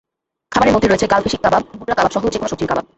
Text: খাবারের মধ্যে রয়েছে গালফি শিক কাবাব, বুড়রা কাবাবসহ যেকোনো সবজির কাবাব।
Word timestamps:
খাবারের 0.51 0.73
মধ্যে 0.75 0.89
রয়েছে 0.89 1.07
গালফি 1.07 1.29
শিক 1.29 1.41
কাবাব, 1.43 1.63
বুড়রা 1.77 1.95
কাবাবসহ 1.97 2.21
যেকোনো 2.25 2.49
সবজির 2.51 2.69
কাবাব। 2.69 2.85